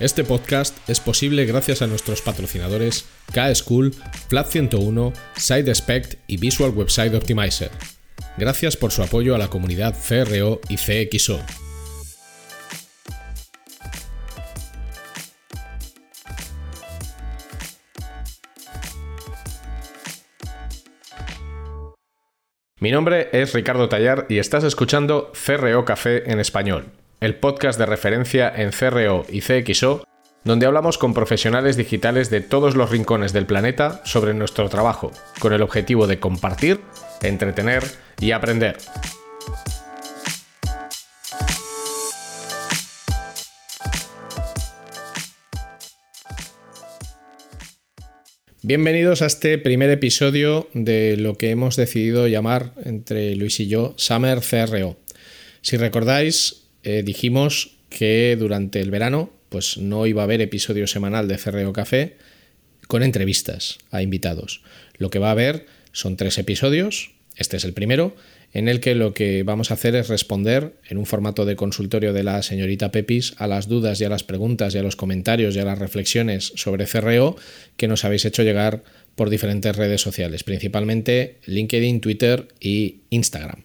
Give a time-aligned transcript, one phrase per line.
[0.00, 3.94] Este podcast es posible gracias a nuestros patrocinadores K-School,
[4.30, 7.70] Flat 101, SideSpect y Visual Website Optimizer.
[8.38, 11.38] Gracias por su apoyo a la comunidad CRO y CXO.
[22.78, 26.86] Mi nombre es Ricardo Tallar y estás escuchando CRO Café en español,
[27.20, 30.04] el podcast de referencia en CRO y CXO,
[30.42, 35.52] donde hablamos con profesionales digitales de todos los rincones del planeta sobre nuestro trabajo, con
[35.52, 36.80] el objetivo de compartir,
[37.20, 37.84] entretener
[38.20, 38.78] y aprender.
[48.62, 53.92] Bienvenidos a este primer episodio de lo que hemos decidido llamar entre Luis y yo
[53.98, 54.96] Summer CRO.
[55.60, 61.28] Si recordáis, eh, dijimos que durante el verano pues no iba a haber episodio semanal
[61.28, 62.16] de CRO Café
[62.86, 64.62] con entrevistas a invitados.
[64.96, 68.14] Lo que va a haber son tres episodios, este es el primero,
[68.52, 72.12] en el que lo que vamos a hacer es responder en un formato de consultorio
[72.12, 75.54] de la señorita Pepis a las dudas y a las preguntas y a los comentarios
[75.54, 77.36] y a las reflexiones sobre CRO
[77.76, 78.82] que nos habéis hecho llegar
[79.14, 83.64] por diferentes redes sociales, principalmente LinkedIn, Twitter y Instagram.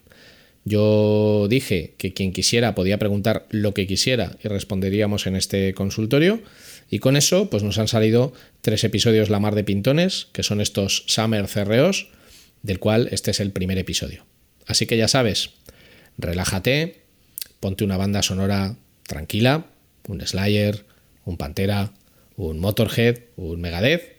[0.67, 6.41] Yo dije que quien quisiera podía preguntar lo que quisiera y responderíamos en este consultorio.
[6.89, 10.61] Y con eso, pues nos han salido tres episodios La Mar de Pintones, que son
[10.61, 12.07] estos Summer CROs,
[12.63, 14.25] del cual este es el primer episodio.
[14.65, 15.51] Así que ya sabes,
[16.17, 17.03] relájate,
[17.59, 19.67] ponte una banda sonora tranquila,
[20.07, 20.83] un Slayer,
[21.25, 21.91] un Pantera,
[22.37, 24.15] un Motorhead, un Megadeth,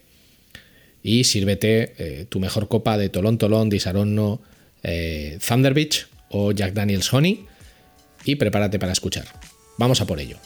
[1.03, 4.41] y sírvete eh, tu mejor copa de Tolón Tolón, Disaronno,
[4.85, 7.47] eh, Thunder Beach o Jack Daniels Honey
[8.25, 9.27] y prepárate para escuchar.
[9.79, 10.39] Vamos a por ello.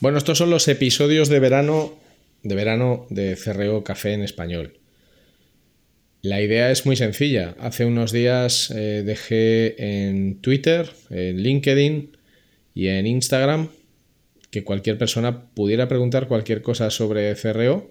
[0.00, 1.94] Bueno, estos son los episodios de verano
[2.42, 4.83] de verano de CRO Café en español.
[6.24, 7.54] La idea es muy sencilla.
[7.60, 9.74] Hace unos días eh, dejé
[10.08, 12.16] en Twitter, en LinkedIn
[12.74, 13.68] y en Instagram
[14.50, 17.90] que cualquier persona pudiera preguntar cualquier cosa sobre CRO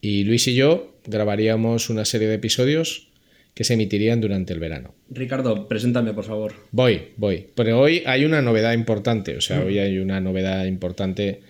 [0.00, 3.06] y Luis y yo grabaríamos una serie de episodios
[3.54, 4.92] que se emitirían durante el verano.
[5.08, 6.54] Ricardo, preséntame, por favor.
[6.72, 7.46] Voy, voy.
[7.54, 11.40] Pero hoy hay una novedad importante, o sea, hoy hay una novedad importante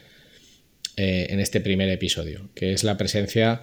[0.99, 3.63] eh, en este primer episodio, que es la presencia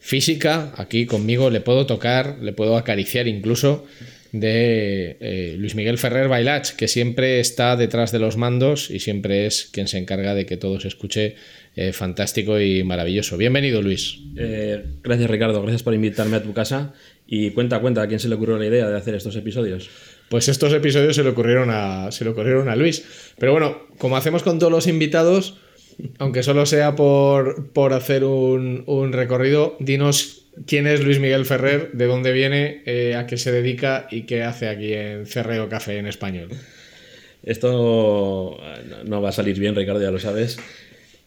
[0.00, 3.84] física aquí conmigo, le puedo tocar, le puedo acariciar incluso
[4.32, 9.46] de eh, Luis Miguel Ferrer Bailach, que siempre está detrás de los mandos y siempre
[9.46, 11.34] es quien se encarga de que todo se escuche
[11.76, 13.36] eh, fantástico y maravilloso.
[13.36, 14.18] Bienvenido, Luis.
[15.02, 15.60] gracias, Ricardo.
[15.62, 16.94] Gracias por invitarme a tu casa
[17.26, 19.90] y cuenta, cuenta, ¿a quién se le ocurrió la idea de hacer estos episodios?
[20.28, 23.04] Pues estos episodios se le ocurrieron a, se le ocurrieron a Luis.
[23.36, 25.58] Pero bueno, como hacemos con todos los invitados,
[26.18, 31.92] aunque solo sea por, por hacer un, un, recorrido, dinos quién es Luis Miguel Ferrer,
[31.92, 35.98] de dónde viene, eh, a qué se dedica y qué hace aquí en Cerreo Café
[35.98, 36.48] en español.
[37.42, 38.58] Esto
[39.04, 40.58] no va a salir bien, Ricardo, ya lo sabes.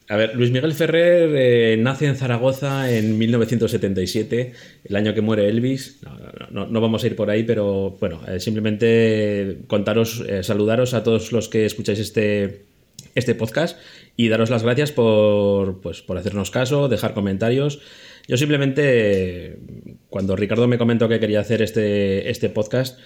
[0.06, 4.52] A ver, Luis Miguel Ferrer eh, nace en Zaragoza en 1977,
[4.84, 6.00] el año que muere Elvis.
[6.50, 11.32] No, no, vamos a ir por ahí, pero bueno, eh, simplemente contaros, saludaros a todos
[11.32, 12.64] los que escucháis este,
[13.14, 13.78] este podcast
[14.16, 17.80] y daros las gracias por, pues, por hacernos caso, dejar comentarios.
[18.26, 19.58] Yo simplemente,
[20.08, 22.98] cuando Ricardo me comentó que quería hacer este, este podcast,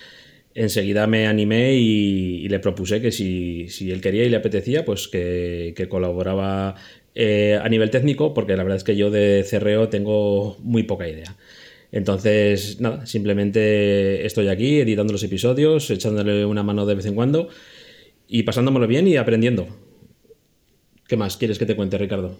[0.54, 5.08] enseguida me animé y, le propuse que si, si, él quería y le apetecía, pues
[5.08, 6.76] que, colaboraba
[7.14, 11.08] eh, a nivel técnico, porque la verdad es que yo de CRO tengo muy poca
[11.08, 11.36] idea.
[11.90, 17.48] Entonces, nada, simplemente estoy aquí editando los episodios, echándole una mano de vez en cuando
[18.28, 19.68] y pasándomelo bien y aprendiendo.
[21.08, 22.38] ¿Qué más quieres que te cuente, Ricardo?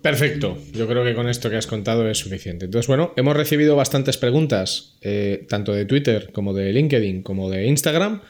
[0.00, 2.64] Perfecto, yo creo que con esto que has contado es suficiente.
[2.64, 7.66] Entonces, bueno, hemos recibido bastantes preguntas, eh, tanto de Twitter como de LinkedIn como de
[7.66, 8.22] Instagram,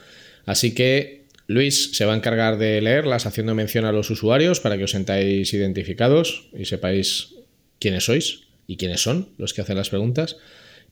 [0.46, 4.78] así que Luis se va a encargar de leerlas haciendo mención a los usuarios para
[4.78, 7.34] que os sentáis identificados y sepáis
[7.78, 10.38] quiénes sois y quiénes son los que hacen las preguntas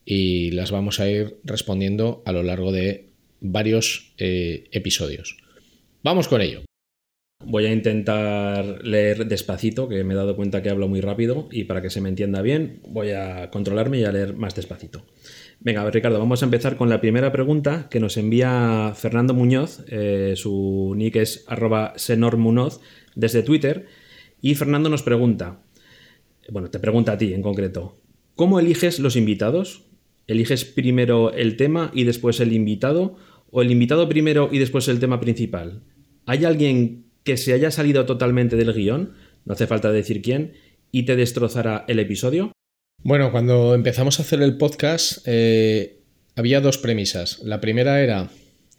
[0.05, 3.07] y las vamos a ir respondiendo a lo largo de
[3.41, 5.39] varios eh, episodios.
[6.03, 6.62] Vamos con ello.
[7.43, 11.65] Voy a intentar leer despacito, que me he dado cuenta que hablo muy rápido y
[11.65, 15.07] para que se me entienda bien voy a controlarme y a leer más despacito.
[15.59, 20.35] Venga, Ricardo, vamos a empezar con la primera pregunta que nos envía Fernando Muñoz, eh,
[20.37, 22.81] su nick es arroba senormunoz
[23.15, 23.87] desde Twitter
[24.43, 25.63] Y Fernando nos pregunta,
[26.51, 28.01] bueno, te pregunta a ti en concreto,
[28.37, 29.87] ¿cómo eliges los invitados?
[30.27, 33.17] ¿Eliges primero el tema y después el invitado?
[33.51, 35.83] ¿O el invitado primero y después el tema principal?
[36.27, 39.15] ¿Hay alguien que se haya salido totalmente del guion?
[39.45, 40.55] No hace falta decir quién.
[40.93, 42.53] ¿Y te destrozará el episodio?
[43.03, 46.01] Bueno, cuando empezamos a hacer el podcast eh,
[46.37, 47.41] había dos premisas.
[47.41, 48.31] La primera era,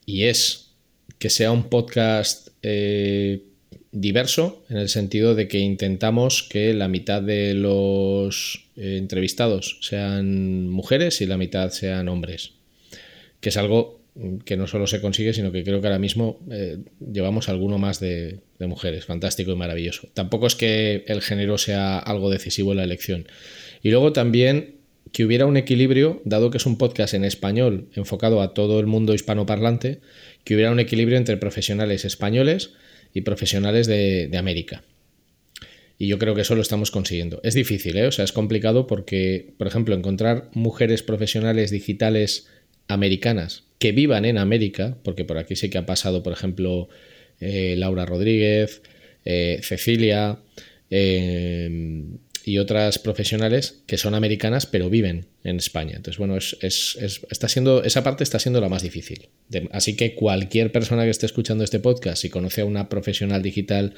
[0.06, 0.74] y es,
[1.20, 3.44] que sea un podcast eh,
[3.92, 10.70] diverso, en el sentido de que intentamos que la mitad de los eh, entrevistados sean
[10.70, 12.54] mujeres y la mitad sean hombres,
[13.40, 14.01] que es algo
[14.46, 18.00] que no solo se consigue, sino que creo que ahora mismo eh, llevamos alguno más
[18.00, 20.10] de, mujeres, fantástico y maravilloso.
[20.14, 23.28] Tampoco es que el género sea algo decisivo en la elección.
[23.82, 24.76] Y luego también
[25.12, 28.88] que hubiera un equilibrio, dado que es un podcast en español enfocado a todo el
[28.88, 30.00] mundo hispanoparlante,
[30.44, 32.72] que hubiera un equilibrio entre profesionales españoles,
[33.14, 34.84] y profesionales de, América.
[35.98, 37.40] Y yo creo que eso lo estamos consiguiendo.
[37.44, 38.08] Es difícil, ¿eh?
[38.08, 42.48] O sea, es complicado porque, por ejemplo, encontrar mujeres profesionales digitales
[42.88, 46.90] americanas que vivan en América, porque por aquí sí que ha pasado, por ejemplo,
[47.40, 48.82] eh, Laura Rodríguez,
[49.26, 50.40] eh, Cecilia,
[50.90, 52.04] eh,
[52.44, 55.94] y otras profesionales que son americanas pero viven en España.
[55.96, 56.98] Entonces, bueno, es,
[57.30, 59.30] está siendo, esa parte está siendo la más difícil.
[59.72, 63.94] así que cualquier persona que esté escuchando este podcast y conoce a una profesional digital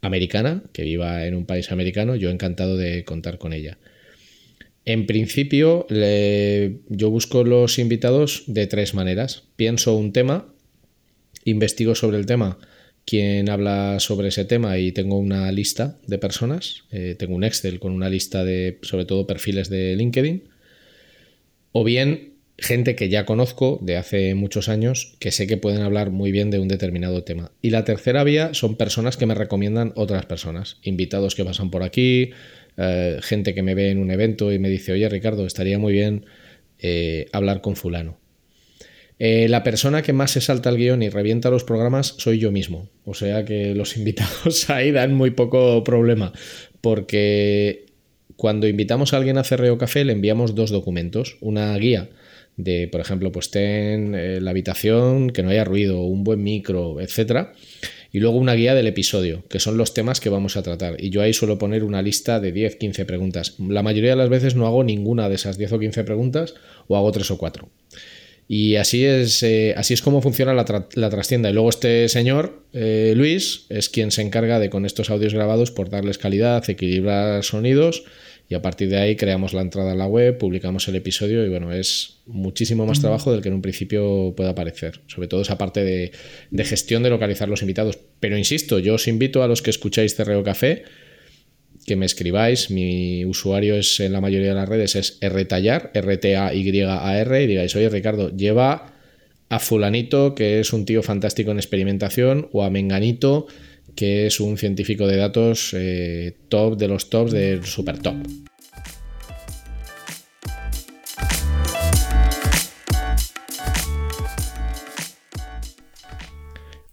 [0.00, 3.78] americana que viva en un país americano, yo encantado de contar con ella.
[4.84, 9.44] En principio, yo busco los invitados de tres maneras.
[9.56, 10.52] Pienso un tema,
[11.44, 12.58] investigo sobre el tema
[13.04, 17.80] quien habla sobre ese tema y tengo una lista de personas, eh, tengo un Excel
[17.80, 20.44] con una lista de sobre todo perfiles de LinkedIn,
[21.72, 26.10] o bien gente que ya conozco de hace muchos años que sé que pueden hablar
[26.10, 27.50] muy bien de un determinado tema.
[27.62, 31.82] Y la tercera vía son personas que me recomiendan otras personas, invitados que pasan por
[31.82, 32.30] aquí,
[32.82, 35.92] eh, gente que me ve en un evento y me dice, oye Ricardo, estaría muy
[35.92, 36.24] bien
[36.78, 38.18] eh, hablar con fulano.
[39.18, 42.50] Eh, la persona que más se salta el guion y revienta los programas soy yo
[42.50, 42.88] mismo.
[43.04, 46.32] O sea que los invitados ahí dan muy poco problema.
[46.80, 47.84] Porque
[48.36, 51.36] cuando invitamos a alguien a Cerreo Café le enviamos dos documentos.
[51.42, 52.08] Una guía
[52.56, 57.52] de, por ejemplo, pues ten la habitación, que no haya ruido, un buen micro, etcétera.
[58.12, 61.02] Y luego una guía del episodio, que son los temas que vamos a tratar.
[61.02, 63.54] Y yo ahí suelo poner una lista de 10, 15 preguntas.
[63.58, 66.54] La mayoría de las veces no hago ninguna de esas 10 o 15 preguntas
[66.88, 67.68] o hago 3 o 4.
[68.48, 71.50] Y así es, eh, así es como funciona la, trastienda.
[71.50, 75.70] Y luego este señor, eh, Luis, es quien se encarga de con estos audios grabados
[75.70, 78.02] por darles calidad, equilibrar sonidos
[78.50, 81.48] y a partir de ahí creamos la entrada a la web, publicamos el episodio y
[81.48, 85.02] bueno, es muchísimo más trabajo del que en un principio pueda parecer.
[85.06, 86.10] Sobre todo esa parte de,
[86.50, 88.00] de gestión de localizar los invitados.
[88.18, 90.82] Pero insisto, yo os invito a los que escucháis Cerreo Café
[91.86, 92.72] que me escribáis.
[92.72, 97.88] Mi usuario es en la mayoría de las redes es rtallar, R-T-A-Y-A-R, y digáis, oye
[97.88, 98.94] Ricardo, lleva
[99.48, 103.46] a fulanito, que es un tío fantástico en experimentación, o a menganito,
[103.94, 108.16] que es un científico de datos eh, top de los tops del super top.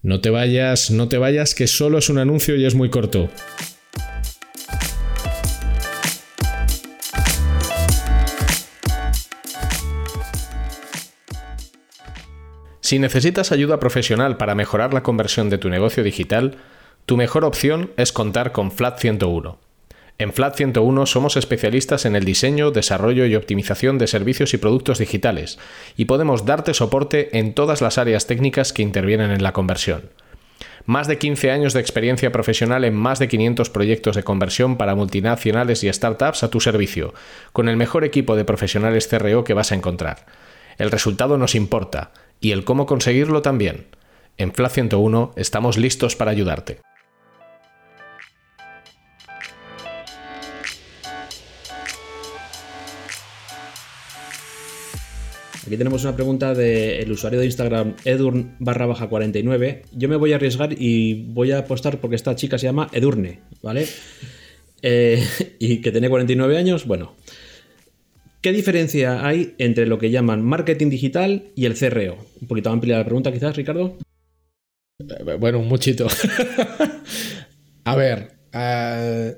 [0.02, 3.28] No te vayas, no te vayas, que solo es un anuncio y es muy corto.
[12.88, 16.56] Si necesitas ayuda profesional para mejorar la conversión de tu negocio digital,
[17.08, 19.58] tu mejor opción es contar con Flat 101.
[20.18, 24.98] En Flat 101 somos especialistas en el diseño, desarrollo y optimización de servicios y productos
[24.98, 25.58] digitales
[25.96, 30.10] y podemos darte soporte en todas las áreas técnicas que intervienen en la conversión.
[30.84, 34.94] Más de 15 años de experiencia profesional en más de 500 proyectos de conversión para
[34.94, 37.14] multinacionales y startups a tu servicio,
[37.54, 40.26] con el mejor equipo de profesionales CRO que vas a encontrar.
[40.76, 43.86] El resultado nos importa y el cómo conseguirlo también.
[44.36, 46.80] En FLA 101 estamos listos para ayudarte.
[55.68, 59.82] Aquí tenemos una pregunta del usuario de Instagram edurn barra baja 49.
[59.92, 63.40] Yo me voy a arriesgar y voy a apostar porque esta chica se llama Edurne,
[63.60, 63.86] ¿vale?
[64.80, 65.22] Eh,
[65.58, 67.14] y que tiene 49 años, bueno.
[68.40, 72.16] ¿Qué diferencia hay entre lo que llaman marketing digital y el CRO?
[72.40, 73.98] Un poquito amplia la pregunta, quizás, Ricardo.
[75.00, 76.06] Eh, bueno, un muchito.
[77.84, 79.36] A ver, eh,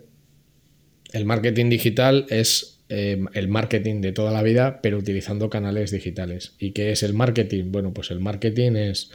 [1.12, 6.54] el marketing digital es eh, el marketing de toda la vida, pero utilizando canales digitales.
[6.59, 7.73] ¿Y qué es el marketing?
[7.73, 9.11] Bueno, pues el marketing es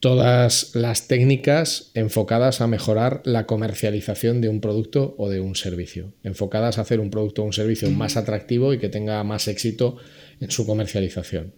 [0.00, 6.12] todas las técnicas enfocadas a mejorar la comercialización de un producto o de un servicio,
[6.24, 9.98] enfocadas a hacer un producto o un servicio más atractivo y que tenga más éxito
[10.40, 11.54] en su comercialización.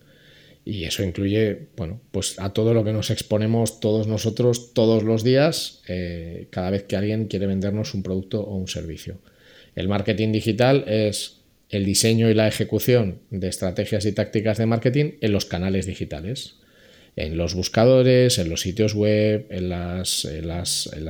[0.62, 5.24] Y eso incluye, bueno, pues a todo lo que nos exponemos todos nosotros todos los
[5.24, 9.16] días, eh, cada vez que alguien quiere vendernos un producto o un servicio.
[9.74, 11.40] El marketing digital es
[11.70, 16.56] el diseño y la ejecución de estrategias y tácticas de marketing en los canales digitales
[17.16, 20.26] en los buscadores, en los sitios web, en las,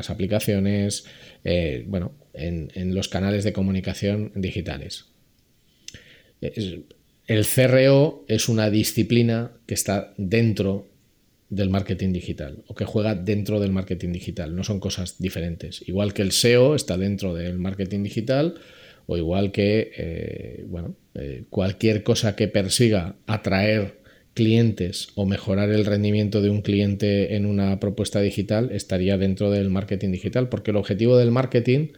[0.09, 1.05] aplicaciones,
[1.45, 5.07] eh, bueno, en, los canales de comunicación digitales.
[6.41, 10.89] El CRO es una disciplina que está dentro
[11.51, 15.83] del marketing digital o que juega dentro del marketing digital, no son cosas diferentes.
[15.87, 18.55] Igual que el SEO está dentro del marketing digital
[19.07, 23.99] o igual que eh, bueno, eh, cualquier cosa que persiga atraer
[24.35, 29.71] clientes o mejorar el rendimiento de un cliente en una propuesta digital estaría dentro del
[29.71, 31.89] marketing digital, porque el objetivo del marketing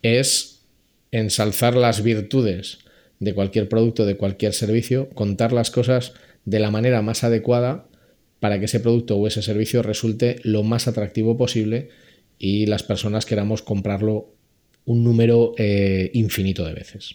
[0.00, 0.62] es
[1.10, 2.78] ensalzar las virtudes
[3.20, 6.14] de cualquier producto, de cualquier servicio, contar las cosas
[6.44, 7.86] de la manera más adecuada
[8.42, 11.90] para que ese producto o ese servicio resulte lo más atractivo posible
[12.40, 14.34] y las personas queramos comprarlo
[14.84, 17.14] un número eh, infinito de veces.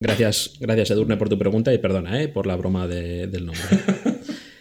[0.00, 3.62] Gracias, gracias Edurne por tu pregunta y perdona eh, por la broma del nombre.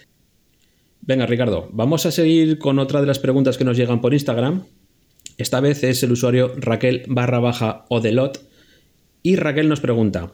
[1.04, 4.66] Venga, Ricardo, vamos a seguir con otra de las preguntas que nos llegan por Instagram.
[5.38, 8.46] Esta vez es el usuario Raquel barra baja Odelot.
[9.24, 10.34] Y Raquel nos pregunta,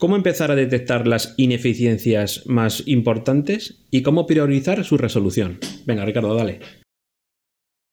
[0.00, 5.60] ¿cómo empezar a detectar las ineficiencias más importantes y cómo priorizar su resolución?
[5.86, 6.58] Venga, Ricardo, dale.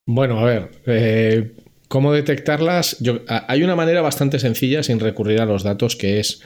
[0.07, 1.51] Bueno, a ver, eh,
[1.87, 2.97] ¿Cómo detectarlas?
[3.27, 6.41] hay una manera bastante sencilla sin recurrir a los datos que es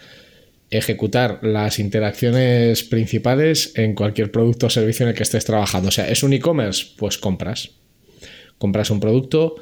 [0.69, 5.89] ejecutar las interacciones principales en cualquier producto o servicio en el que estés trabajando.
[5.89, 7.71] O sea, es un e-commerce, pues compras.
[8.59, 9.55] Compras un producto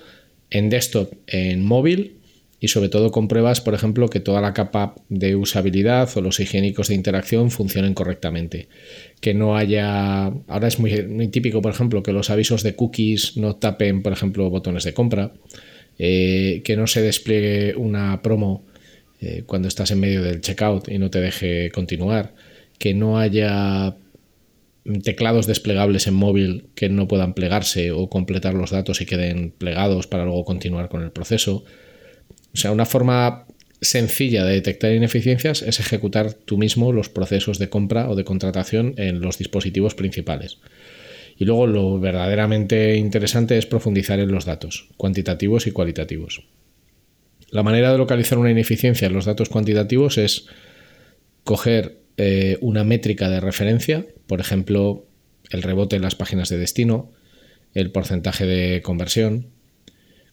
[0.50, 2.19] en desktop, en móvil
[2.60, 6.90] y sobre todo compruebas, por ejemplo, que toda la capa de usabilidad o los higiénicos
[6.90, 8.68] de interacción funcionen correctamente.
[9.22, 10.26] Que no haya...
[10.48, 14.12] Ahora es muy, muy típico, por ejemplo, que los avisos de cookies no tapen, por
[14.12, 15.32] ejemplo, botones de compra
[16.02, 18.66] eh, que no se despliegue una promo
[19.20, 22.34] eh, cuando estás en medio del checkout y no te deje continuar,
[22.78, 23.98] que no haya
[25.04, 30.08] teclados desplegables en móvil que no puedan plegarse o completar los datos y queden plegados
[30.08, 31.66] para luego continuar con el proceso.
[32.54, 33.46] O sea, una forma
[33.82, 38.94] sencilla de detectar ineficiencias es ejecutar tú mismo los procesos de compra o de contratación
[38.98, 40.58] en los dispositivos principales.
[41.38, 46.44] Y luego lo verdaderamente interesante es profundizar en los datos, cuantitativos y cualitativos.
[47.52, 50.48] La manera de localizar una ineficiencia en los datos cuantitativos es
[51.46, 55.08] coger eh, una métrica de referencia, por ejemplo,
[55.50, 57.12] el rebote en las páginas de destino,
[57.74, 59.48] el porcentaje de conversión,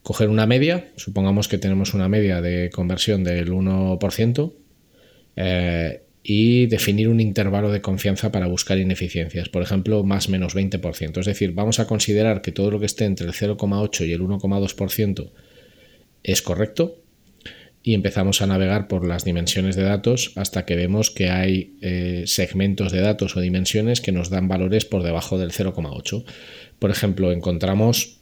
[0.06, 4.52] coger una media, supongamos que tenemos una media de conversión del 1%,
[5.34, 11.18] eh, y definir un intervalo de confianza para buscar ineficiencias, por ejemplo, más menos 20%.
[11.18, 14.20] Es decir, vamos a considerar que todo lo que esté entre el 0,8 y el
[14.20, 15.32] 1,2%
[16.22, 17.02] es correcto
[17.82, 22.22] y empezamos a navegar por las dimensiones de datos hasta que vemos que hay eh,
[22.26, 26.24] segmentos de datos o dimensiones que nos dan valores por debajo del 0,8.
[26.78, 28.15] Por ejemplo, encontramos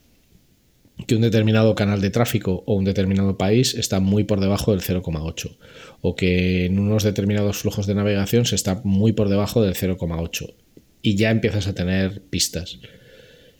[1.07, 4.81] que un determinado canal de tráfico o un determinado país está muy por debajo del
[4.81, 5.57] 0,8
[6.01, 10.55] o que en unos determinados flujos de navegación se está muy por debajo del 0,8
[11.03, 12.79] y ya empiezas a tener pistas.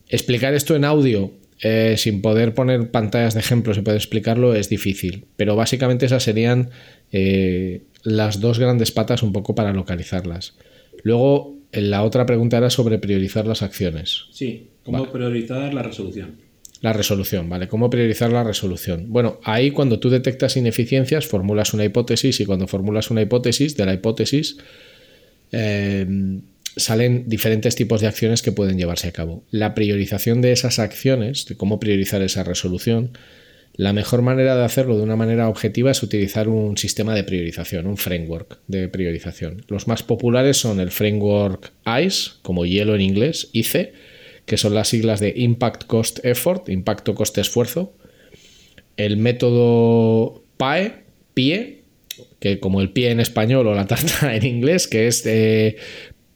[0.09, 4.69] Explicar esto en audio eh, sin poder poner pantallas de ejemplos y poder explicarlo es
[4.69, 6.71] difícil, pero básicamente esas serían
[7.13, 10.57] eh, las dos grandes patas un poco para localizarlas.
[11.03, 14.27] Luego, la otra pregunta era sobre priorizar las acciones.
[14.33, 16.44] Sí, ¿cómo priorizar la resolución?
[16.85, 17.67] La resolución, ¿vale?
[17.67, 19.07] ¿Cómo priorizar la resolución?
[19.09, 23.87] Bueno, ahí cuando tú detectas ineficiencias, formulas una hipótesis y cuando formulas una hipótesis, de
[23.87, 24.59] la hipótesis
[25.51, 26.07] eh,
[26.77, 29.45] salen diferentes tipos de acciones que pueden llevarse a cabo.
[29.51, 33.17] La priorización de esas acciones, de cómo priorizar esa resolución,
[33.77, 37.87] la mejor manera de hacerlo de una manera objetiva es utilizar un sistema de priorización,
[37.87, 39.65] un framework de priorización.
[39.69, 43.95] Los más populares son el framework ICE, como hielo en inglés, ICE,
[44.47, 47.95] que son las siglas de Impact Cost Effort, impacto coste esfuerzo,
[48.97, 51.83] el método PAE, PIE,
[52.39, 55.77] que como el pie en español o la tarta en inglés, que es de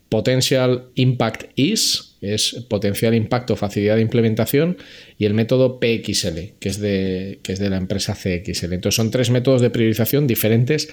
[0.09, 4.79] Potential Impact Is, es potencial impacto, facilidad de implementación,
[5.19, 8.73] y el método PXL, que es de, que es de la empresa CXL.
[8.73, 10.89] Entonces son tres métodos de priorización diferentes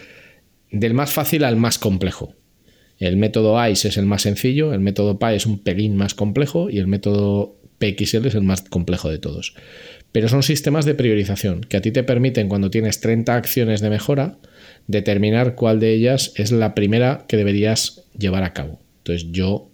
[0.72, 2.36] del más fácil al más complejo.
[3.00, 6.70] El método ICE es el más sencillo, el método PI es un pelín más complejo
[6.70, 9.56] y el método PXL es el más complejo de todos.
[10.12, 13.90] Pero son sistemas de priorización que a ti te permiten, cuando tienes 30 acciones de
[13.90, 14.38] mejora,
[14.88, 18.80] determinar cuál de ellas es la primera que deberías llevar a cabo.
[19.00, 19.70] Entonces yo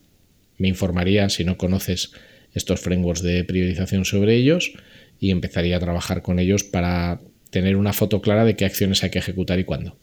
[0.57, 2.11] me informaría, si no conoces
[2.53, 4.73] estos frameworks de priorización sobre ellos,
[5.19, 9.11] y empezaría a trabajar con ellos para tener una foto clara de qué acciones hay
[9.11, 9.95] que ejecutar y cuándo.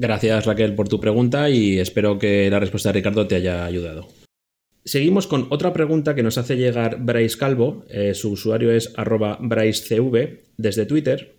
[0.00, 4.06] Gracias Raquel por tu pregunta y espero que la respuesta de Ricardo te haya ayudado.
[4.84, 9.38] Seguimos con otra pregunta que nos hace llegar Bryce Calvo, eh, su usuario es arroba
[9.40, 11.34] BryceCV desde Twitter,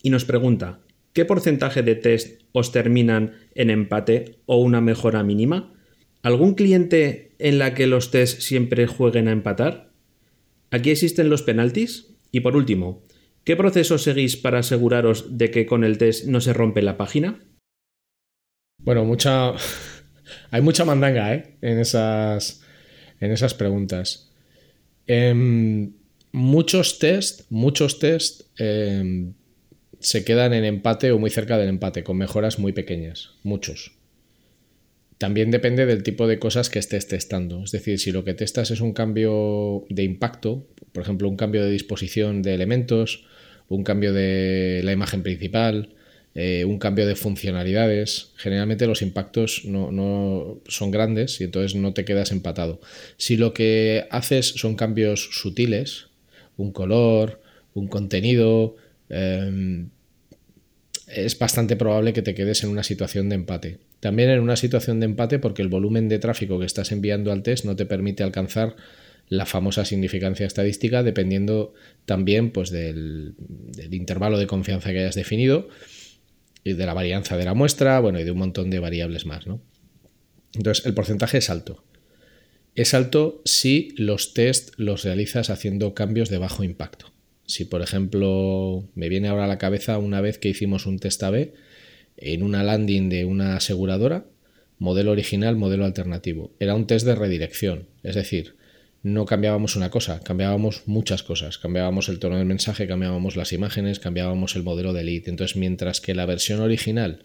[0.00, 0.78] y nos pregunta,
[1.12, 5.74] ¿qué porcentaje de test os terminan en empate o una mejora mínima?
[6.22, 9.90] ¿Algún cliente en la que los tests siempre jueguen a empatar?
[10.70, 12.14] ¿Aquí existen los penaltis?
[12.30, 13.02] Y por último,
[13.42, 17.40] ¿qué proceso seguís para aseguraros de que con el test no se rompe la página?
[18.78, 19.52] Bueno, mucha.
[20.50, 21.54] Hay mucha mandanga ¿eh?
[21.62, 22.62] en, esas,
[23.56, 24.30] preguntas.
[25.06, 25.92] Em,
[26.32, 29.32] muchos test, muchos test em,
[30.00, 33.30] se quedan en empate o muy cerca del empate, con mejoras muy pequeñas.
[33.42, 33.92] Muchos.
[35.18, 37.64] También depende del tipo de cosas que estés testando.
[37.64, 41.64] Es decir, si lo que testas es un cambio de impacto, por ejemplo, un cambio
[41.64, 43.26] de disposición de elementos,
[43.68, 45.94] un cambio de la imagen principal,
[46.40, 52.04] eh, un cambio de funcionalidades, generalmente los impactos no, son grandes y entonces no te
[52.04, 52.80] quedas empatado.
[53.16, 56.06] Si lo que haces son cambios sutiles,
[56.56, 57.42] un color,
[57.74, 58.76] un contenido,
[59.08, 59.88] em,
[61.08, 63.78] es bastante probable que te quedes en una situación de empate.
[63.98, 67.42] También en una situación de empate porque el volumen de tráfico que estás enviando al
[67.42, 68.76] test no te permite alcanzar
[69.28, 71.74] la famosa significancia estadística dependiendo
[72.06, 73.34] también pues, del,
[73.90, 75.68] intervalo de confianza que hayas definido
[76.64, 79.46] y de la varianza de la muestra, bueno, y de un montón de variables más,
[79.46, 79.60] ¿no?
[80.54, 81.84] Entonces, el porcentaje es alto.
[82.74, 87.12] Es alto si los test los realizas haciendo cambios de bajo impacto.
[87.44, 91.22] Si, por ejemplo, me viene ahora a la cabeza una vez que hicimos un test
[91.22, 91.54] A-B
[92.16, 94.26] en una landing de una aseguradora,
[94.78, 96.52] modelo original, modelo alternativo.
[96.60, 98.56] Era un test de redirección, es decir,
[99.02, 101.58] no cambiábamos una cosa, cambiábamos muchas cosas.
[101.58, 105.28] Cambiábamos el tono del mensaje, cambiábamos las imágenes, cambiábamos el modelo de lead.
[105.28, 107.24] Entonces, mientras que la versión original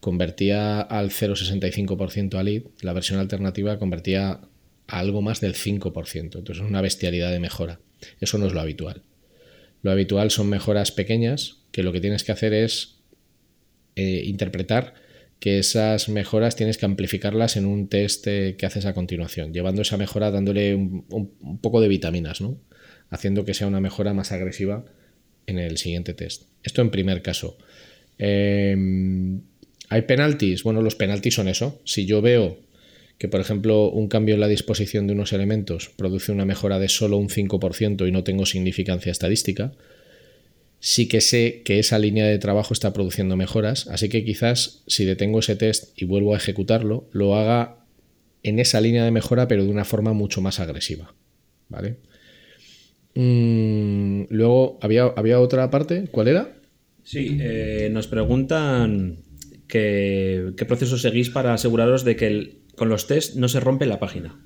[0.00, 4.40] convertía al 0,65% a lead, la versión alternativa convertía
[4.86, 6.20] a algo más del 5%.
[6.20, 7.80] Entonces, es una bestialidad de mejora.
[8.20, 9.02] Eso no es lo habitual.
[9.82, 13.00] Lo habitual son mejoras pequeñas que lo que tienes que hacer es
[13.96, 14.94] eh, interpretar
[15.44, 19.82] que esas mejoras tienes que amplificarlas en un test eh, que haces a continuación, llevando
[19.82, 22.58] esa mejora dándole un, poco de vitaminas, ¿no?
[23.10, 24.86] haciendo que sea una mejora más agresiva
[25.46, 26.44] en el siguiente test.
[26.62, 27.58] Esto en primer caso.
[28.16, 29.42] Em,
[29.90, 30.62] ¿Hay penaltis?
[30.62, 31.78] Bueno, los penaltis son eso.
[31.84, 32.60] Si yo veo
[33.18, 36.88] que, por ejemplo, un cambio en la disposición de unos elementos produce una mejora de
[36.88, 39.74] solo un 5% y no tengo significancia estadística,
[40.84, 45.06] sí que sé que esa línea de trabajo está produciendo mejoras, así que quizás si
[45.06, 47.86] detengo ese test y vuelvo a ejecutarlo, lo haga
[48.42, 51.14] en esa línea de mejora, pero de una forma mucho más agresiva.
[51.70, 51.96] ¿Vale?
[53.14, 56.04] Mm, luego, ¿había, ¿había, otra parte?
[56.10, 56.54] ¿Cuál era?
[57.02, 59.20] Sí, eh, nos preguntan
[59.66, 64.38] qué proceso seguís para aseguraros de que con los test no se rompe la página.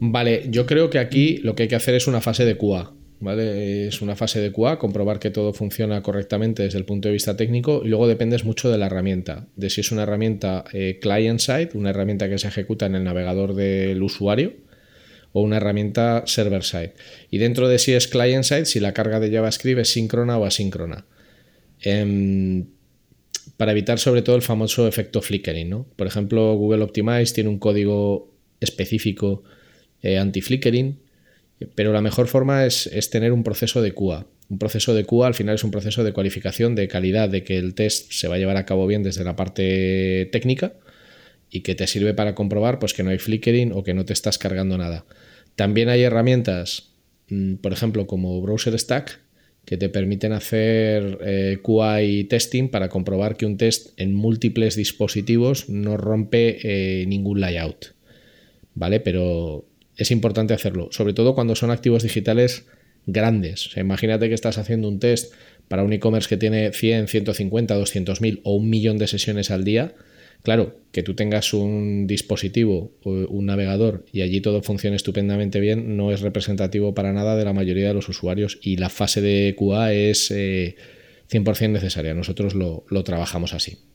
[0.00, 2.96] Vale, yo creo que aquí lo que hay que hacer es una fase de QA.
[3.22, 7.36] Es una fase de QA, comprobar que todo funciona correctamente desde el punto de vista
[7.36, 11.70] técnico y luego dependes mucho de la herramienta, de si es una herramienta eh, client-side,
[11.74, 14.54] una herramienta que se ejecuta en el navegador del usuario
[15.32, 16.94] o una herramienta server-side.
[17.30, 21.04] Y dentro de si es client-side, si la carga de JavaScript es síncrona o asíncrona.
[21.82, 22.68] Em,
[23.58, 25.68] para evitar sobre todo el famoso efecto flickering.
[25.68, 25.86] ¿no?
[25.96, 29.42] Por ejemplo, Google Optimize tiene un código específico
[30.02, 31.09] eh, anti-flickering
[31.74, 34.26] pero la mejor forma es, tener un proceso de QA.
[34.48, 37.58] Un proceso de QA al final es un proceso de cualificación de calidad, de que
[37.58, 40.72] el test se va a llevar a cabo bien desde la parte técnica
[41.50, 44.12] y que te sirve para comprobar pues, que no hay flickering o que no te
[44.12, 45.04] estás cargando nada.
[45.56, 46.94] También hay herramientas,
[47.28, 49.20] mm, por ejemplo, como Browser Stack,
[49.64, 54.74] que te permiten hacer eh, QA y testing para comprobar que un test en múltiples
[54.76, 57.94] dispositivos no rompe eh, ningún layout.
[58.74, 59.00] ¿Vale?
[59.00, 59.69] Pero
[60.00, 62.64] es importante hacerlo, sobre todo cuando son activos digitales
[63.06, 63.70] grandes.
[63.76, 65.34] imagínate que estás haciendo un test
[65.68, 69.62] para un e-commerce que tiene 100, 150, 200 mil o un millón de sesiones al
[69.62, 69.94] día.
[70.42, 75.98] Claro, que tú tengas un dispositivo o un navegador y allí todo funcione estupendamente bien
[75.98, 79.54] no es representativo para nada de la mayoría de los usuarios y la fase de
[79.54, 82.14] QA es 100% eh, necesaria.
[82.14, 83.89] Nosotros lo trabajamos así.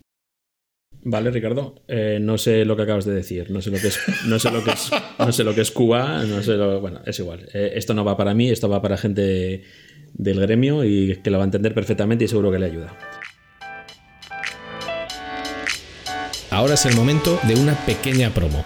[1.07, 1.75] Vale, Ricardo.
[1.87, 3.51] Eh, no sé lo que acabas de decir.
[3.51, 5.71] No sé lo que es, no sé lo que es, no sé lo que es
[5.71, 6.23] Cuba.
[6.25, 7.47] No sé lo, bueno, es igual.
[7.53, 9.63] Eh, esto no va para mí, esto va para gente
[10.13, 12.97] del gremio y que lo va a entender perfectamente y seguro que le ayuda.
[16.49, 18.65] Ahora es el momento de una pequeña promo.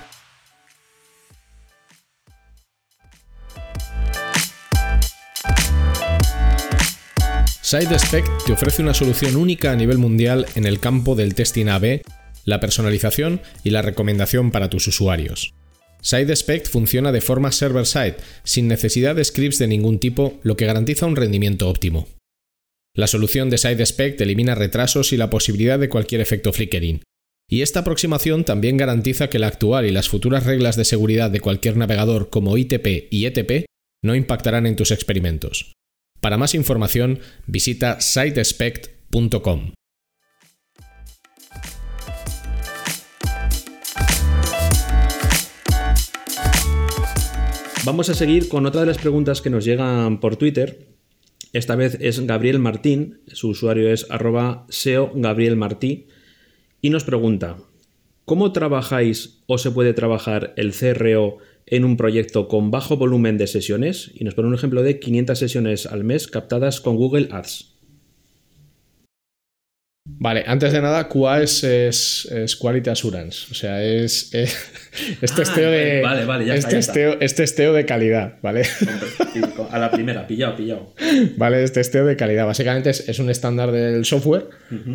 [7.69, 12.01] SideSpec te ofrece una solución única a nivel mundial en el campo del testing AB
[12.43, 15.53] la personalización y la recomendación para tus usuarios.
[16.01, 21.05] SideSpect funciona de forma server-side, sin necesidad de scripts de ningún tipo, lo que garantiza
[21.05, 22.08] un rendimiento óptimo.
[22.95, 27.03] La solución de SideSpect elimina retrasos y la posibilidad de cualquier efecto flickering.
[27.47, 31.39] Y esta aproximación también garantiza que la actual y las futuras reglas de seguridad de
[31.39, 33.65] cualquier navegador como ITP y ETP
[34.01, 35.73] no impactarán en tus experimentos.
[36.21, 39.71] Para más información, visita sidespect.com.
[47.86, 50.89] Vamos a seguir con otra de las preguntas que nos llegan por Twitter.
[51.53, 54.67] Esta vez es Gabriel Martín, su usuario es arroba
[55.15, 56.08] Gabriel Martí,
[56.82, 57.58] y nos pregunta,
[58.25, 63.48] ¿cómo trabajáis o se puede trabajar el CRO en un proyecto con bajo volumen de
[63.48, 64.12] sesiones?
[64.15, 67.68] Y nos pone un ejemplo de 500 sesiones al mes captadas con Google Ads.
[70.17, 73.48] Vale, antes de nada, QA es, es, Quality Assurance.
[73.52, 74.56] O sea, es, es,
[75.36, 76.02] testeo de.
[76.02, 78.63] Vale, vale, ya es testeo, de calidad, ¿vale?
[79.72, 80.93] A la primera, pillado, pillado.
[81.38, 82.45] Vale, es testeo de calidad.
[82.45, 84.48] Básicamente es, un estándar del software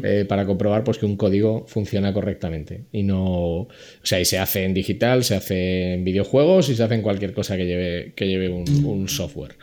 [0.03, 2.85] eh, para comprobar pues, que un código funciona correctamente.
[2.92, 3.20] Y no.
[3.20, 3.68] O
[4.03, 7.33] sea, y se hace en digital, se hace en videojuegos y se hace en cualquier
[7.33, 9.57] cosa que lleve, que lleve un, software.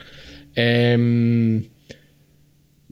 [0.56, 1.66] Em,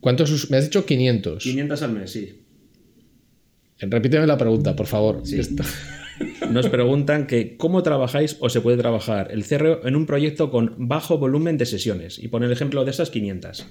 [0.02, 0.50] ¿Cuántos?
[0.52, 1.44] Me has dicho 500.
[1.44, 2.39] 500 al mes, sí.
[3.80, 5.24] Repíteme la pregunta, por favor.
[6.52, 10.76] Nos preguntan que cómo trabajáis o se puede trabajar el CRO en un proyecto con
[10.78, 12.20] bajo volumen de sesiones.
[12.20, 13.68] Y pone el ejemplo de esas 500.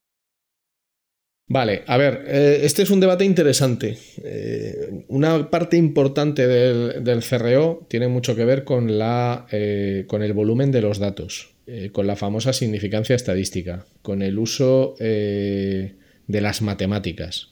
[1.51, 3.97] Vale, a ver, eh, este es un debate interesante.
[4.23, 10.35] Eh, una parte importante del, CRO tiene mucho que ver con, la, eh, con el
[10.35, 11.55] volumen de los datos,
[11.93, 17.51] con la famosa significancia estadística, con el uso de las matemáticas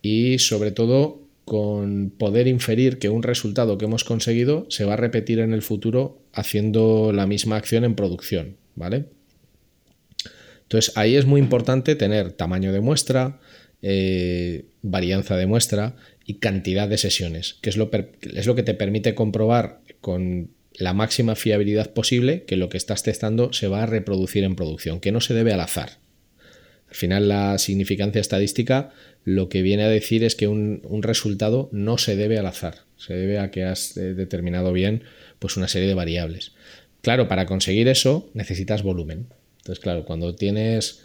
[0.00, 4.96] y sobre todo con poder inferir que un resultado que hemos conseguido se va a
[4.96, 9.04] repetir en el futuro haciendo la misma acción en producción, ¿vale?
[10.62, 13.38] Entonces ahí es muy importante tener tamaño de muestra,
[13.80, 18.74] eh, varianza de muestra y cantidad de sesiones, que es lo, es lo que te
[18.74, 23.86] permite comprobar con la máxima fiabilidad posible que lo que estás testando se va a
[23.86, 25.98] reproducir en producción, que no se debe al azar.
[26.96, 28.90] Al final la significancia estadística
[29.22, 33.12] lo que viene a decir es que un, resultado no se debe al azar, se
[33.12, 35.02] debe a que has eh, determinado bien
[35.38, 36.52] pues una serie de variables.
[37.02, 39.26] Claro, para conseguir eso necesitas volumen.
[39.58, 41.02] Entonces, claro, cuando tienes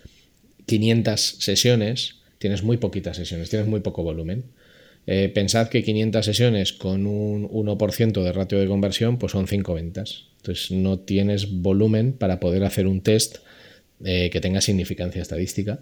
[0.65, 4.45] 500 sesiones, tienes muy poquitas sesiones, tienes muy poco volumen.
[5.07, 9.73] Eh, pensad que 500 sesiones con un 1% de ratio de conversión, pues son 5
[9.73, 10.27] ventas.
[10.37, 13.39] Entonces no tienes volumen para poder hacer un test
[14.03, 15.79] eh, que tenga significancia estadística.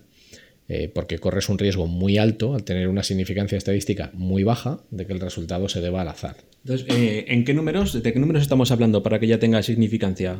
[0.72, 5.08] Eh, porque corres un riesgo muy alto al tener una significancia estadística muy baja de
[5.08, 6.36] que el resultado se deba al azar.
[6.64, 10.38] Entonces, eh, ¿en qué números, de qué números estamos hablando para que ya tenga significancia?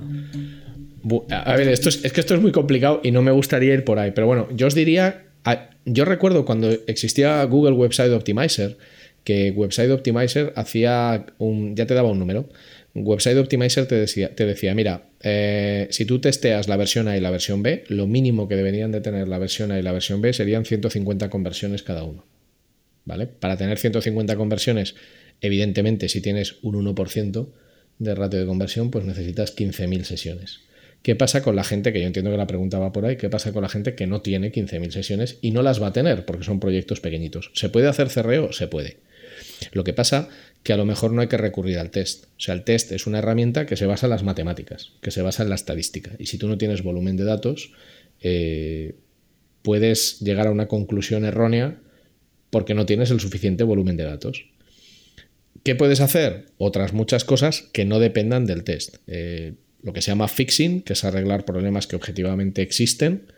[1.32, 3.98] A ver, esto es, que esto es muy complicado y no me gustaría ir por
[3.98, 5.26] ahí, pero bueno, yo os diría,
[5.86, 8.78] yo recuerdo cuando existía Google Website Optimizer,
[9.24, 12.50] que Website Optimizer hacía un, ya te daba un número,
[12.96, 17.22] Website Optimizer te decía, te decía mira, eh, si tú testeas la versión A y
[17.22, 20.22] la versión B, lo mínimo que deberían de tener la versión A y la versión
[20.22, 22.26] B serían 150 conversiones cada uno.
[23.06, 23.28] ¿Vale?
[23.28, 24.96] Para tener 150 conversiones,
[25.42, 27.48] evidentemente, si tienes un 1%
[28.00, 30.62] de ratio de conversión, pues necesitas 15.000 sesiones.
[31.02, 33.30] ¿Qué pasa con la gente, que yo entiendo que la pregunta va por ahí, qué
[33.30, 36.26] pasa con la gente que no tiene 15.000 sesiones y no las va a tener
[36.26, 37.52] porque son proyectos pequeñitos?
[37.54, 38.52] ¿Se puede hacer cerreo?
[38.52, 38.98] Se puede.
[39.72, 40.30] Lo que pasa
[40.64, 42.26] que a lo mejor no hay que recurrir al test.
[42.26, 45.22] O sea, el test es una herramienta que se basa en las matemáticas, que se
[45.22, 46.12] basa en la estadística.
[46.20, 47.72] Y si tú no tienes volumen de datos,
[48.22, 48.96] eh,
[49.62, 51.80] puedes llegar a una conclusión errónea
[52.50, 54.46] porque no tienes el suficiente volumen de datos.
[55.64, 56.46] ¿Qué puedes hacer?
[56.58, 58.98] Otras muchas cosas que no dependan del test.
[59.08, 63.32] Eh, lo que se llama fixing, que es arreglar problemas que objetivamente existen.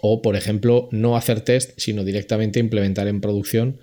[0.00, 3.78] O, por ejemplo, no hacer test, sino directamente implementar en producción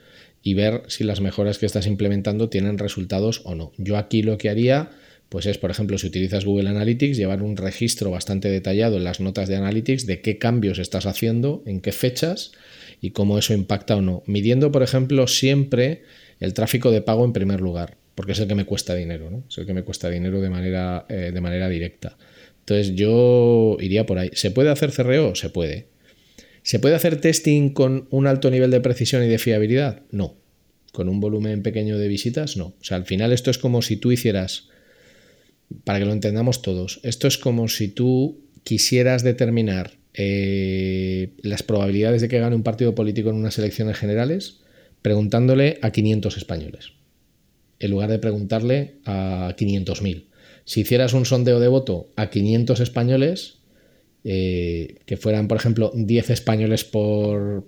[0.47, 3.73] y ver si las mejoras que estás implementando tienen resultados o no.
[3.77, 4.91] Yo aquí lo que haría
[5.27, 9.19] pues es, por ejemplo, si utilizas Google Analytics, llevar un registro bastante detallado en las
[9.19, 12.53] notas de Analytics de qué cambios estás haciendo, en qué fechas
[13.01, 14.23] y cómo eso impacta o no.
[14.25, 16.03] Midiendo, por ejemplo, siempre
[16.39, 19.43] el tráfico de pago en primer lugar, porque es el que me cuesta dinero, ¿no?
[19.49, 22.17] Es el que me cuesta dinero de manera, eh, de manera directa.
[22.60, 24.29] Entonces yo iría por ahí.
[24.31, 25.36] ¿Se puede hacer CRO?
[25.36, 25.88] Se puede.
[26.67, 30.01] ¿Se puede hacer testing con un alto nivel de precisión y de fiabilidad?
[30.12, 30.36] No.
[30.91, 32.58] ¿Con un volumen pequeño de visitas?
[32.58, 32.65] No.
[32.65, 34.67] O sea, al final esto es como si tú hicieras,
[35.86, 42.19] para que lo entendamos todos, esto es como si tú quisieras determinar eh, las probabilidades
[42.21, 44.60] de que gane un partido político en unas elecciones generales
[45.01, 46.91] preguntándole a 500 españoles,
[47.80, 50.25] en lugar de preguntarle a 500.000.
[50.65, 53.58] Si hicieras un sondeo de voto a 500 españoles,
[54.30, 57.63] eh, que fueran, por ejemplo, 10 españoles por,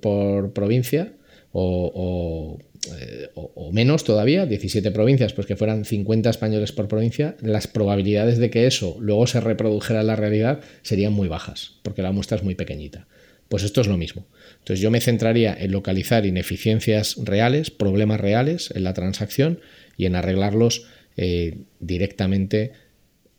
[0.54, 1.14] provincia
[1.54, 2.60] o,
[3.00, 3.30] eh,
[3.72, 8.68] menos todavía, 17 provincias, pues que fueran 50 españoles por provincia, las probabilidades de que
[8.68, 12.56] eso luego se reprodujera en la realidad serían muy bajas, porque la muestra es muy
[12.56, 13.08] pequeñita.
[13.48, 14.28] Pues esto es lo mismo.
[14.58, 19.62] Entonces yo me centraría en localizar ineficiencias reales, problemas reales en la transacción
[19.96, 22.74] y en arreglarlos eh, directamente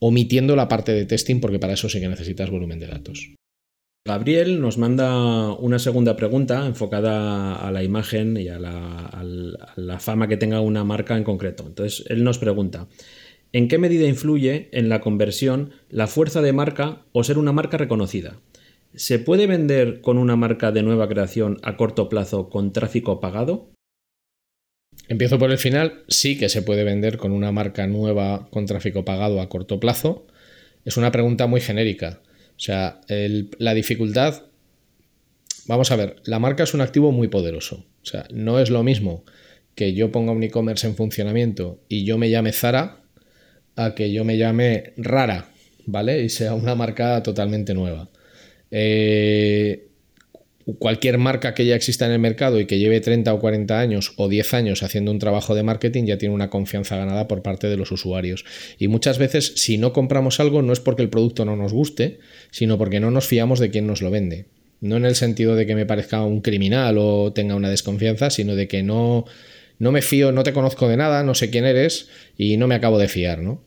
[0.01, 3.35] omitiendo la parte de testing porque para eso sí que necesitas volumen de datos.
[4.07, 10.39] Gabriel nos manda una segunda pregunta enfocada a la imagen y a la, fama que
[10.39, 11.65] tenga una marca en concreto.
[11.67, 12.89] Entonces, él nos pregunta,
[13.53, 17.77] ¿en qué medida influye en la conversión la fuerza de marca o ser una marca
[17.77, 18.41] reconocida?
[18.95, 23.71] ¿Se puede vender con una marca de nueva creación a corto plazo con tráfico pagado?
[25.11, 26.05] Empiezo por el final.
[26.07, 30.29] Sí que se puede vender con una marca nueva con tráfico pagado a corto plazo.
[30.85, 32.21] Es una pregunta muy genérica.
[32.51, 34.45] O sea, la dificultad...
[35.67, 37.87] Vamos a ver, la marca es un activo muy poderoso.
[38.03, 39.25] O sea, no es lo mismo
[39.75, 43.03] que yo ponga un e-commerce en funcionamiento y yo me llame Zara
[43.75, 45.49] a que yo me llame Rara,
[45.87, 46.23] ¿vale?
[46.23, 48.09] Y sea una marca totalmente nueva.
[48.71, 49.90] Eh,
[50.79, 54.13] cualquier marca que ya exista en el mercado y que lleve 30 o 40 años
[54.17, 57.69] o 10 años haciendo un trabajo de marketing ya tiene una confianza ganada por parte
[57.69, 58.45] de los usuarios.
[58.79, 62.19] Y muchas veces si no compramos algo no es porque el producto no nos guste,
[62.51, 64.47] sino porque no nos fiamos de quien nos lo vende.
[64.81, 68.55] No en el sentido de que me parezca un criminal o tenga una desconfianza, sino
[68.55, 69.27] de que no,
[69.79, 72.75] no me fío, no te conozco de nada, no sé quién eres y no me
[72.75, 73.63] acabo de fiar, ¿no?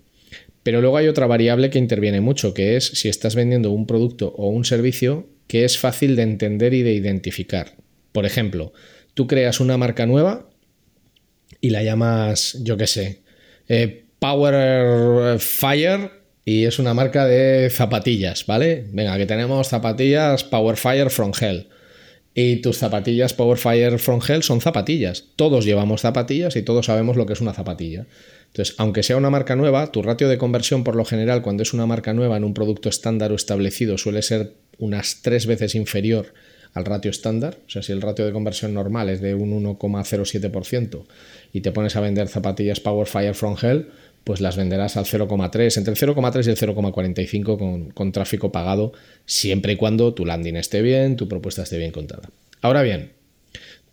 [0.63, 4.33] Pero luego hay otra variable que interviene mucho, que es si estás vendiendo un producto
[4.37, 7.75] o un servicio que es fácil de entender y de identificar.
[8.11, 8.73] Por ejemplo,
[9.13, 10.49] tú creas una marca nueva
[11.61, 13.21] y la llamas, yo qué sé,
[13.67, 16.11] eh, Power Fire
[16.45, 18.85] y es una marca de zapatillas, ¿vale?
[18.91, 21.67] Venga, que tenemos zapatillas Power Fire from Hell.
[22.35, 25.25] Y tus zapatillas Power Fire from Hell son zapatillas.
[25.35, 28.07] Todos llevamos zapatillas y todos sabemos lo que es una zapatilla.
[28.47, 31.73] Entonces, aunque sea una marca nueva, tu ratio de conversión por lo general cuando es
[31.73, 36.33] una marca nueva en un producto estándar o establecido suele ser unas tres veces inferior
[36.73, 37.57] al ratio estándar.
[37.67, 41.05] O sea, si el ratio de conversión normal es de un 1,07%
[41.53, 43.89] y te pones a vender zapatillas Powerfire from Hell,
[44.23, 48.93] pues las venderás al 0,3, entre el 0,3 y el 0,45 con, con tráfico pagado,
[49.25, 52.29] siempre y cuando tu landing esté bien, tu propuesta esté bien contada.
[52.61, 53.11] Ahora bien,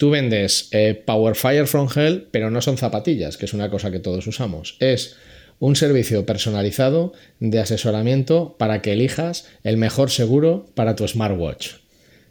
[0.00, 3.90] Tú vendes eh, Power Fire from Hell, pero no son zapatillas, que es una cosa
[3.90, 4.78] que todos usamos.
[4.80, 5.16] Es
[5.60, 11.74] un servicio personalizado de asesoramiento para que elijas el mejor seguro para tu smartwatch.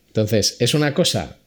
[0.07, 1.37] Entonces, es una cosa,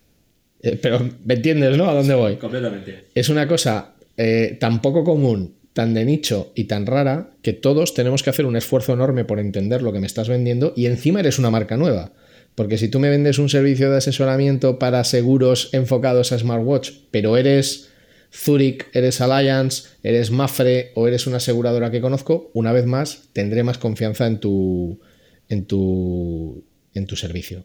[0.63, 1.91] eh, pero me entiendes, ¿no?
[1.91, 2.37] ¿A dónde voy?
[2.37, 3.09] Completamente.
[3.15, 7.95] Es una cosa eh, tan poco común, tan de nicho y tan rara que todos
[7.95, 11.21] tenemos que hacer un esfuerzo enorme por entender lo que me estás vendiendo y encima
[11.21, 12.13] eres una marca nueva.
[12.55, 17.37] Porque si tú me vendes un servicio de asesoramiento para seguros enfocados a smartwatch, pero
[17.37, 17.89] eres
[18.33, 23.63] Zurich, eres Alliance, eres Mafre o eres una aseguradora que conozco, una vez más tendré
[23.63, 25.01] más confianza en tu,
[25.49, 26.65] en tu,
[26.95, 27.65] en tu servicio.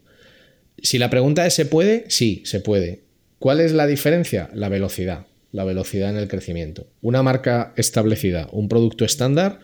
[0.80, 2.04] Si la pregunta es ¿se puede?
[2.08, 3.02] Sí, se puede.
[3.38, 4.50] ¿Cuál es la diferencia?
[4.52, 6.86] La velocidad, la velocidad en el crecimiento.
[7.00, 9.60] Una marca establecida, un producto estándar,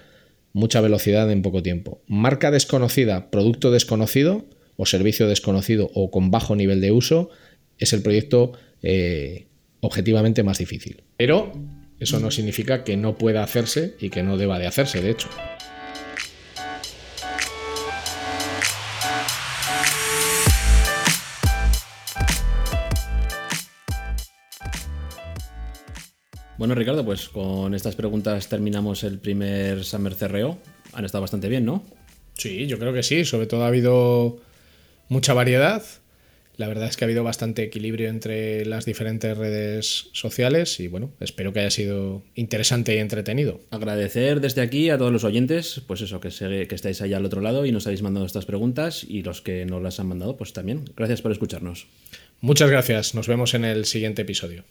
[0.52, 2.00] mucha velocidad en poco tiempo.
[2.06, 7.30] Marca desconocida, producto desconocido, o servicio desconocido o con bajo nivel de uso,
[7.78, 9.46] es el proyecto eh,
[9.84, 11.02] objetivamente más difícil.
[11.18, 11.52] Pero
[12.00, 15.28] eso no significa que no pueda hacerse y que no deba de hacerse, de hecho.
[26.56, 30.56] Bueno, Ricardo, pues con estas preguntas terminamos el primer Summer CRO.
[30.94, 31.84] Han estado bastante bien, ¿no?
[32.38, 33.26] Sí, yo creo que sí.
[33.26, 34.40] Sobre todo ha habido
[35.08, 35.82] mucha variedad.
[36.56, 41.12] La verdad es que ha habido bastante equilibrio entre las diferentes redes sociales y bueno,
[41.20, 43.60] espero que haya sido interesante y entretenido.
[43.70, 46.28] Agradecer desde aquí a todos los oyentes, pues eso, que,
[46.68, 49.66] que estáis allá al otro lado y nos habéis mandado estas preguntas y los que
[49.66, 50.84] no las han mandado, pues también.
[50.96, 51.86] Gracias por escucharnos.
[52.40, 54.64] Muchas gracias, nos vemos en el siguiente episodio.